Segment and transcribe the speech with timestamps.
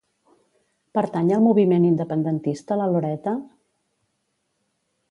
[0.99, 3.39] Pertany al moviment independentista la Loreta?